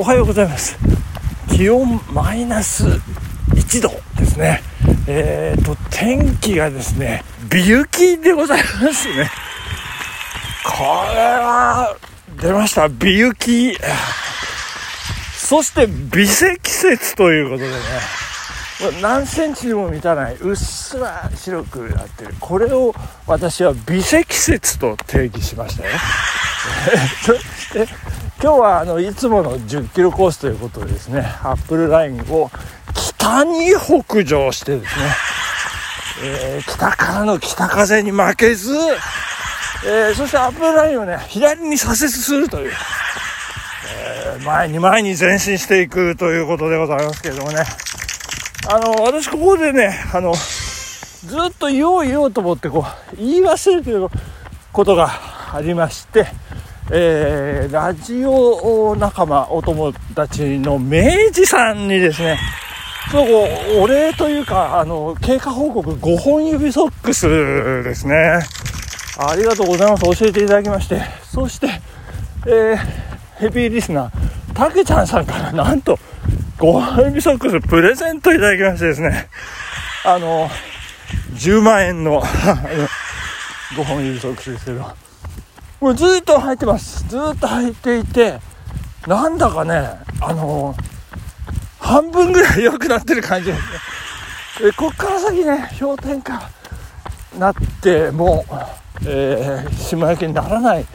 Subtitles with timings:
[0.00, 0.78] おはようございます。
[1.54, 4.62] 気温マイナス1度ですね。
[5.06, 9.30] えーと天気がですね美雪でございますね。
[10.64, 11.94] これは
[12.40, 12.88] 出ました。
[12.88, 13.76] 美雪。
[15.36, 17.76] そして微積雪ということでね。
[19.02, 20.36] 何センチにも満たない。
[20.36, 22.34] うっすら白くなってる。
[22.40, 22.94] これを
[23.26, 25.90] 私は微積雪と定義しましたよ。
[28.42, 32.50] 今日はあのいつもの10キロコースということでですねアップルラインを
[32.94, 35.04] 北に北上してですね、
[36.24, 38.72] えー、北からの北風に負けず、
[39.84, 42.72] えー、そしてアップルラインをね左に左折するという、
[44.34, 47.58] えー、前に前に前進していくということでございますけれどもね。
[48.72, 54.08] あの私ここでねあのずっと言おう言おうと思ってこう言い忘れてる
[54.72, 55.10] ことが
[55.54, 56.26] ありまして
[56.92, 62.36] えー、ラジオ仲間、お友達の明治さんにですね、
[63.12, 68.40] そうお礼というか、あの、経過報告5本指ソックスですね。
[69.18, 70.02] ありがとうございます。
[70.02, 71.00] 教えていただきまして。
[71.32, 71.68] そして、
[72.46, 72.76] えー、
[73.38, 75.96] ヘビーリスナー、たけちゃんさんからなんと
[76.58, 79.28] 5本指ソックスプレゼントいただきましてですね、
[80.04, 80.48] あの、
[81.34, 85.09] 10万円の5本指ソックスですけど、
[85.80, 87.08] もうずっと履いてます。
[87.08, 88.38] ずっと履いていて
[89.06, 89.88] なんだかね
[90.20, 90.82] あのー、
[91.78, 93.46] 半分ぐらい良くなってる感じ。
[93.46, 96.50] ですねでこっから先ね氷点下
[97.38, 98.54] なってもう、
[99.06, 100.86] えー、島焼けにならない。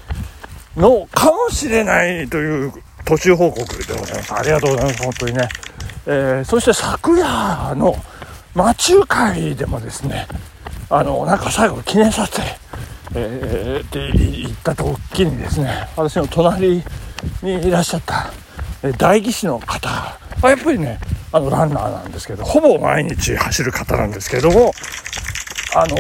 [0.78, 2.74] のかもしれないという
[3.06, 4.34] 途中報告でございます。
[4.34, 5.50] ありがとうございます本当にね、
[6.06, 7.96] えー、そして昨夜の
[8.54, 10.28] 魔中会でもですね
[10.90, 12.65] あのなんか最後記念撮影。
[13.16, 15.88] えー、って言った時にですね。
[15.96, 16.84] 私の隣
[17.42, 18.32] にいらっしゃった、
[18.84, 19.90] え代議士の方。
[20.42, 21.00] はやっぱりね
[21.32, 24.72] あのランナーなんですけどほぼ毎日走る方なんですけども
[25.76, 25.98] あの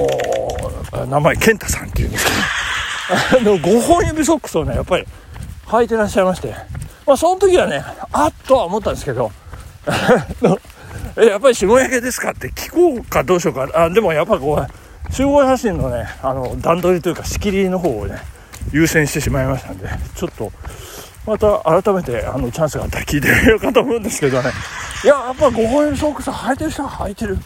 [1.03, 5.05] ー、名前健太さんっていうんですけどあの5本指ソックスをねやっぱり
[5.67, 6.53] 履いてらっしゃいまして
[7.05, 9.31] まあその時はねあっとは思ったんですけど
[11.17, 13.69] やっぱり下焼けですかって聞こうかどうしようか。
[13.73, 18.19] あでもやっぱこう集合写真のねあの段取りというか仕切りの方をね
[18.71, 20.51] 優先してしまいましたんでちょっと
[21.25, 24.51] また改めてあのチャンスがあったら聞いてみようかと思うんですけどね。
[25.03, 27.37] いややっぱ5本指ソックス履いてる人は履いてる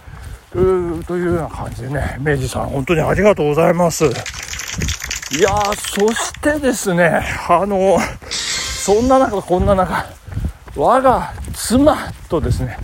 [0.51, 4.05] というような感じでね明治さん本当にありがとうございます。
[4.05, 4.09] い
[5.41, 7.99] やそしてですねあの
[8.29, 10.05] そんな中こんな中
[10.75, 12.77] 我が妻とですね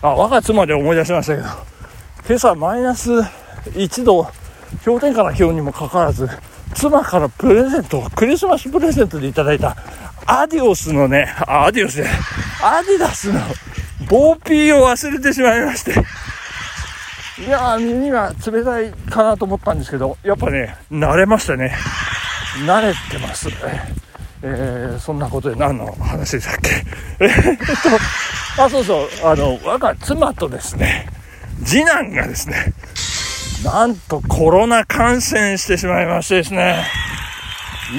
[0.00, 1.48] あ我が妻で思い出しましたけど
[2.26, 3.10] 今朝マイナス
[3.76, 4.26] 一度
[4.84, 6.28] 氷点下な気温にもかかわらず
[6.74, 9.76] 妻からプレゼントクリスマスプレゼントでいただいた
[10.26, 12.06] アディオスのねアディオスで
[12.62, 13.40] アディダスの
[14.08, 15.92] ボーピーを忘れてしまいまして。
[17.38, 21.74] いやー耳が冷たいかなと思ったんですけどやっぱね慣れましたね。
[22.66, 23.48] 慣れてます。
[24.42, 26.84] えー、そんなことで何の話でしたっけ？
[27.20, 27.30] えっ
[28.56, 31.08] とあそうそうあの我が妻とですね
[31.64, 32.74] 次男がですね
[33.64, 36.84] なんとコロナ感染してしまいましてですね。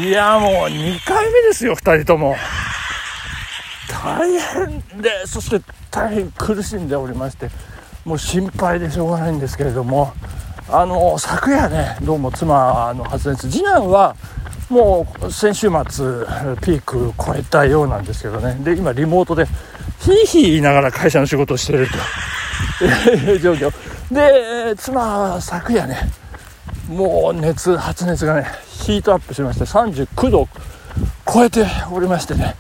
[0.04, 2.36] いや、もう2回目ですよ、2人とも。
[3.88, 7.50] 大変で、そして大変苦しんでおりまして、
[8.04, 10.14] もう心配でしょうがないんですけれども、
[10.70, 14.16] あの、昨夜ね、どうも妻の発熱、次男は
[14.70, 16.26] もう先週末
[16.62, 19.46] ピーク超えたようなんですけどね、で、今リモートで
[20.02, 21.88] ヒーヒー言いながら会社の仕事をしている
[22.80, 23.93] という状況。
[24.12, 25.98] で妻は昨夜ね
[26.90, 30.48] もう熱発熱がねヒートアップしまして39度
[31.32, 32.56] 超えておりましてね。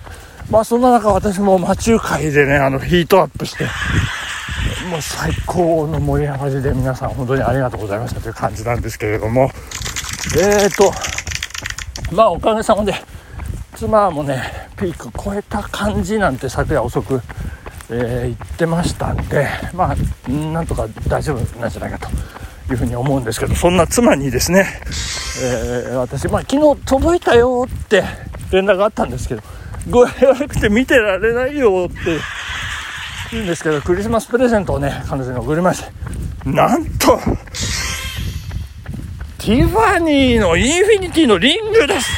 [0.49, 3.65] まあそんな中私も魔中会でねあのヒートアップして
[4.89, 8.21] もう最高の盛り上がりで皆さん本当にありがとうございました。
[8.21, 9.49] という感じなんですけれども。
[10.37, 10.91] えーと
[12.15, 12.93] まあおかげさまで
[13.75, 14.41] 妻もね
[14.77, 17.21] ピーク超えた感じなんて昨夜遅く
[17.89, 22.09] えー、言ってましたんで、まあ、なんとか大丈夫なんじゃないかと
[22.71, 24.67] いうふうに思うんですけど、そんな妻にですね、
[25.41, 28.03] えー、私、まあ、昨日届いたよって
[28.51, 29.41] 連絡があったんですけど、
[29.87, 32.19] 具合悪くて見てられないよって
[33.31, 35.91] 言うんですけど、クリスマスプレゼントをね、彼女に送りまして、
[36.49, 37.19] なんと、
[39.39, 42.09] ティファニーのインフィニティのリングです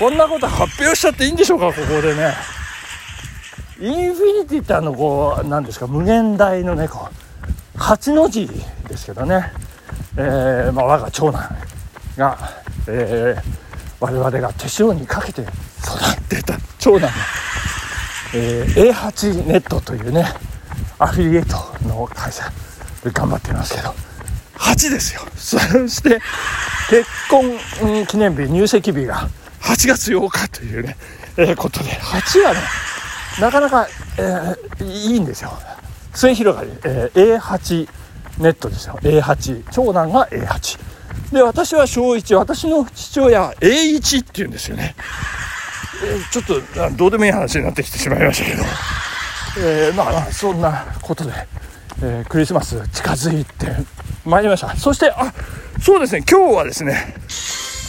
[0.00, 2.57] こんなこと発表しちゃっていいんでしょうか、ここでね。
[3.80, 7.08] インフィニティってあのこう何ですか無限大のねこ
[7.76, 8.48] う8の字
[8.88, 9.52] ですけどね、
[10.16, 11.48] えー、まあ、我が長男
[12.16, 12.38] が、
[12.88, 13.42] えー、
[14.00, 17.02] 我々が手塩にかけて育ってた長男。
[17.02, 17.08] が
[18.34, 20.26] えー、A8 ネットというね
[20.98, 21.56] アフィリエイト
[21.88, 22.44] の会社
[23.02, 23.94] で頑張ってますけど。
[24.58, 25.22] 8ですよ。
[25.36, 25.56] そ
[25.88, 26.20] して
[26.90, 29.28] 結婚記念日入籍日が
[29.60, 30.96] 8月8日というね、
[31.36, 31.90] えー、ことで。
[31.90, 32.87] 8はね
[33.40, 33.86] なかなか、
[34.18, 35.52] えー、いいんですよ。
[36.14, 37.88] 末広がり、えー、A8
[38.38, 38.98] ネットですよ。
[39.02, 40.78] A8 長男が A8
[41.32, 44.94] で私は小1私の父親 A1 っていうんですよね、
[46.04, 48.62] えー、ちょっとどうでもいい話になってきてしまいましたけど、
[49.58, 51.32] えー、まあそんなことで、
[52.02, 53.66] え、クリスマス近づいて
[54.24, 54.74] まいりました。
[54.76, 55.32] そしてあ
[55.80, 56.24] そうですね。
[56.28, 57.14] 今日はですね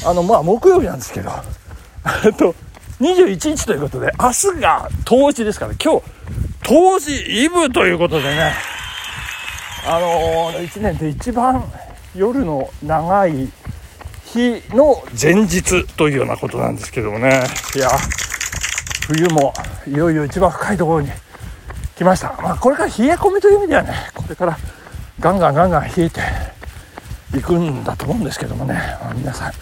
[0.06, 1.31] あのまあ木曜日なんですけど。
[2.38, 2.56] と
[3.00, 6.04] 21日ということで明日が冬至ですから今日
[6.62, 8.54] 冬至イブということでね。
[9.88, 11.63] あのー、1年で一番
[12.13, 13.50] 夜の長い
[14.25, 17.44] 日の前日というようなことなんですけどもね。
[17.75, 17.90] いや
[19.07, 19.54] 冬も
[19.88, 21.10] いよいよ一番深いところに
[21.96, 24.57] 来ました、まあ、これから冷え込みという意味ではねこれから
[25.19, 26.22] ガンガンガンガン冷えて
[27.38, 29.54] いくんだと思うんですけどもね、まあ、皆さん、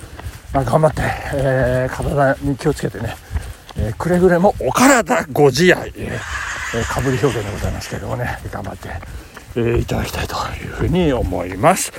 [0.53, 1.01] まあ、頑張って、
[1.33, 8.89] えー、体に気をつけてね、ー、くれぐれもお体ご自愛、えー、かぶり表現でございますけれどもね頑張って、
[9.55, 11.91] えー、いただきたいというふうに思います。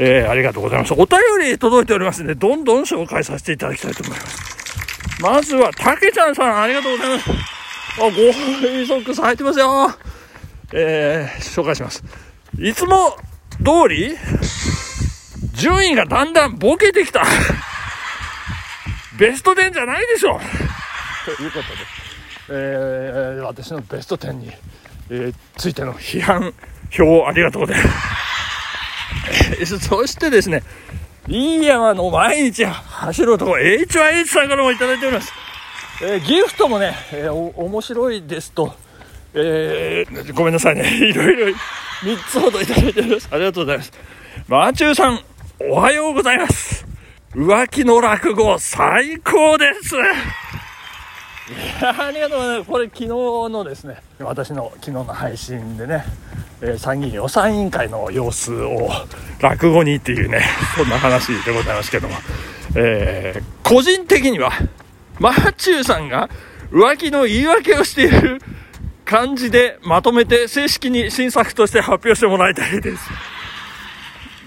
[0.00, 0.92] えー、ありがとうございます。
[0.92, 4.58] お便り届いておりますので、どんどん紹介させていただきたいと思います。
[5.20, 7.30] まずは、たけちゃんさん、ありがとうございます。
[7.30, 7.34] あ、
[8.02, 9.92] ゴーソックス入ってますよ。
[10.72, 12.04] えー、紹介します。
[12.60, 13.16] いつも
[13.58, 14.16] 通り、
[15.54, 17.24] 順位がだんだんボケてきた。
[19.18, 20.40] ベスト10じゃないでしょ。
[21.36, 21.78] ということで、
[22.50, 24.50] えー、私のベスト10に、
[25.10, 26.54] えー、ついての批判
[26.90, 27.90] 票ありがとうございま
[29.66, 29.78] す。
[29.78, 30.62] そしてですね、
[31.28, 35.34] いい山の毎日走る男 HYH さんからもいただいております。
[36.00, 38.74] えー、ギフトもね、えー、お面白いですと、
[39.34, 40.88] えー、ごめんなさいね。
[40.96, 43.28] いろいろ3つほどいただいております。
[43.30, 43.92] ありがとうございます。
[44.48, 45.20] マーチューさん、
[45.60, 46.86] おはようございます。
[47.34, 49.94] 浮気の落語、最高です。
[51.80, 52.70] ありがとうございます。
[52.70, 56.04] これ昨日のですね、私の昨日の配信でね、
[56.60, 58.90] えー、参議院予算委員会の様子を
[59.40, 60.44] 落語にっていうね、
[60.76, 62.14] そんな話でございますけども、
[62.74, 64.52] えー、個人的には、
[65.18, 66.28] マーチューさんが
[66.70, 68.40] 浮気の言い訳をしている
[69.04, 73.10] 感じでまとめて正式に新作として発表してもらいたいです。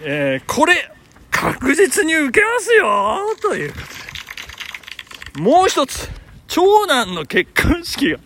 [0.04, 0.92] えー、これ、
[1.32, 5.42] 確実に受けますよということで。
[5.42, 6.10] もう一つ、
[6.52, 8.20] 長男の結婚式が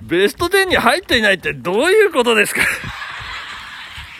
[0.00, 2.60] ベスト10に入っていないってどういうことですか？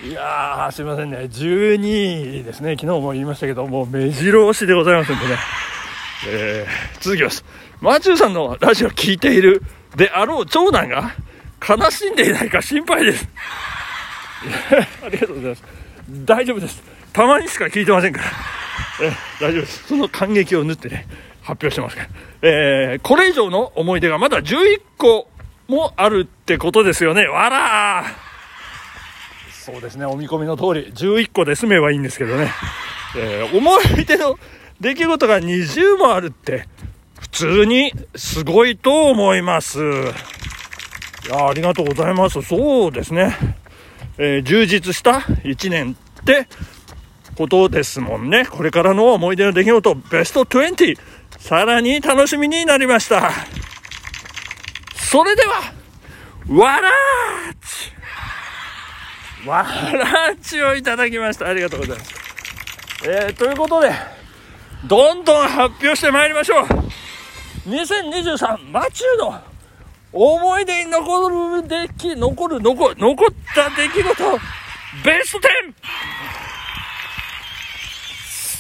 [0.05, 1.19] いやー、すいませんね。
[1.19, 2.73] 12位ですね。
[2.79, 5.37] 昨日も言いましたけど、もう目白押しでございますんでね。
[6.29, 7.45] えー、続きます。
[7.81, 9.63] マーチューさんのラジオ聞いている
[9.95, 11.15] であろう長男が
[11.67, 13.29] 悲しんでいないか心配です。
[15.05, 15.63] ありがとうございます。
[16.25, 16.83] 大丈夫です。
[17.13, 18.27] たまにしか聞いてませんから。
[19.03, 19.87] え大丈夫です。
[19.87, 21.07] その感激を縫ってね、
[21.47, 22.09] 発表してますから。
[22.43, 25.29] えー、これ以上の思い出がまだ11個
[25.69, 27.27] もあるってことですよね。
[27.27, 28.27] わらー
[29.51, 32.53] そうですね、お見込みの通り、11個で済めばいいんですけどね、
[33.17, 34.39] えー、思い出の
[34.81, 36.69] 出来事が20もあるって、
[37.19, 39.81] 普通にすごいと思います。
[39.81, 39.83] い
[41.29, 42.43] やありがとうございます。
[42.43, 43.35] そうですね。
[44.19, 45.12] えー、充実した
[45.45, 46.47] 1年って
[47.37, 48.47] ことですもんね。
[48.47, 50.97] これからの思い出の出来事、ベスト20、
[51.38, 53.31] さらに楽しみになりました。
[54.95, 55.73] それでは、
[56.49, 57.55] わらー
[59.45, 61.49] ちわらーちをいただきました。
[61.49, 62.14] ありがとうございます。
[63.05, 63.93] えー、ということで、
[64.87, 66.66] どんどん発表してまいりましょう。
[67.69, 69.40] 2023マチューの
[70.12, 71.28] 思い出に残
[71.61, 74.38] る出来、残る、残、残った出来事、
[75.05, 75.50] ベスト 10!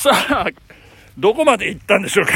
[0.02, 0.46] さあ、
[1.18, 2.32] どこまで行ったんでしょうか。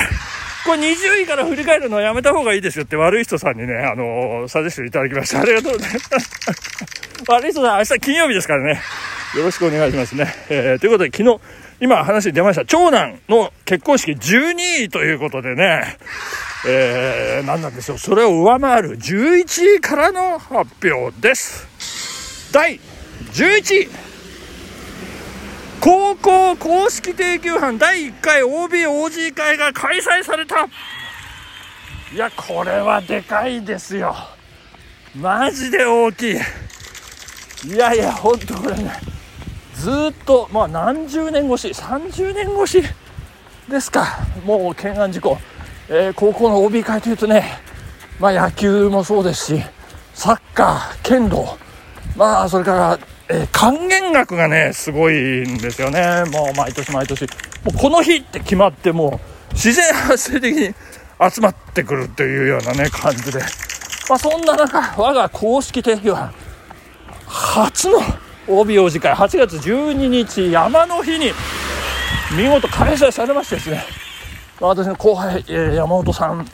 [0.65, 5.41] これ20位から振り返るのはやめた方がいいですよって悪い人さんにね、あのー、サジェスいただきました。
[5.41, 6.31] ありがとうございます。
[7.29, 8.81] 悪い人さん、明日金曜日ですからね。
[9.37, 10.35] よろしくお願いしますね。
[10.49, 11.41] えー、ということで昨日、
[11.81, 15.97] 今話に出ました、長男の結婚式12位ということでね、
[16.67, 17.99] えー、何なんでしょう。
[17.99, 22.53] それを上回る11位からの発表です。
[22.53, 22.81] 第
[23.33, 24.00] 11位。
[25.81, 30.69] 高校公式定休班第1回 OBOG 会が開催された。
[32.13, 34.15] いやこれはでかいですよ。
[35.17, 36.37] マジで大きい。
[37.65, 38.93] いやいやほんとこれね
[39.75, 39.95] ずっ
[40.27, 42.83] とまあ何十年越し30年越し
[43.69, 44.07] ですか。
[44.45, 45.39] もう懸案事故、
[45.89, 47.71] えー、高校の OB 会というとね
[48.21, 49.63] まあ、野球もそうですし
[50.13, 51.57] サッカー剣道。
[52.17, 52.99] まあそれから、
[53.31, 56.25] えー還元額がねすごいんですよね。
[56.33, 57.23] もう毎年毎年。
[57.23, 59.21] もうこの日って決まっても
[59.51, 60.75] う自然発生的に
[61.33, 63.39] 集まってくるというようなね感じで。
[64.09, 66.33] まあそんな中我が公式定義は
[67.27, 68.01] 初の
[68.49, 71.31] OB 次会8月12日山の日に
[72.37, 73.85] 見事開催されましてですね。
[74.61, 76.47] 私の後輩、え山本さん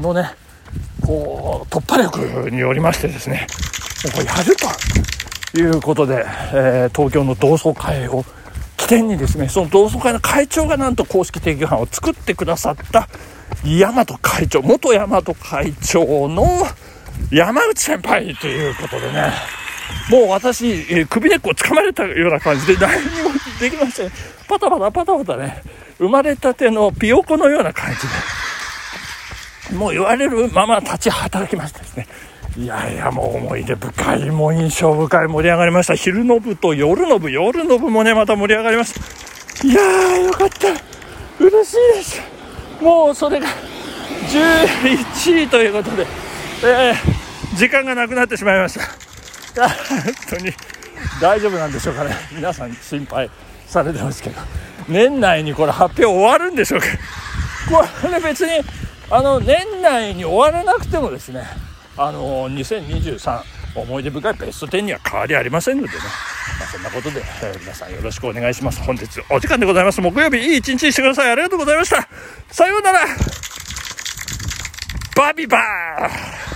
[0.00, 0.30] のね
[1.04, 3.46] こう突破力によりましてですね。
[4.04, 4.68] もうこやると。
[5.60, 8.24] いうことで、えー東京の同窓会を
[8.76, 13.08] 起点にですねその同窓会の会長がなんと公式定義班を作ってくださった
[13.64, 16.44] 大和会長元大和会長の
[17.30, 19.32] 山内先輩ということでね。
[20.10, 23.30] もう私、えー首根っこを掴まれたような感じで何にも
[23.60, 24.10] できません。
[24.48, 25.62] パタパタパタパタね。
[25.98, 28.00] 生まれたてのピヨコのような感じ
[29.70, 29.76] で。
[29.78, 32.06] もう言われるまま立ち働きましてですね。
[32.56, 35.94] いやいやもう思い出深いもう印象深い盛り上がりました。
[35.94, 39.66] 昼の部と夜の部夜の部もねまた盛り上がりました。
[39.66, 40.68] いやーよかった。
[41.44, 42.20] 嬉しいです。
[42.80, 43.46] もうそれが
[44.28, 46.06] 11位ということで、
[46.64, 47.24] えー
[47.56, 48.78] 時間がなくなってしまいまし
[49.54, 49.68] た。
[49.68, 49.78] 本
[50.28, 50.52] 当に
[51.20, 52.10] 大丈夫なんでしょうかね。
[52.32, 53.30] 皆さん心配
[53.66, 54.40] されてますけど。
[54.88, 56.86] 年内にこれ発表終わるんでしょうか。
[57.70, 58.60] これ別に
[59.08, 61.44] あの年内に終わらなくてもですね
[61.96, 63.42] あの2023
[63.76, 65.94] 思い出深いベスト10には変わりありませんのでね、
[66.58, 68.80] まあ、そんなことで、えー皆さんよろしくお願いします。
[68.82, 70.00] 本日お時間でございます。
[70.00, 71.30] 木曜日いい一日にしてください。
[71.30, 72.08] ありがとうございました。
[72.50, 73.00] さようなら。
[75.16, 76.53] バビバー。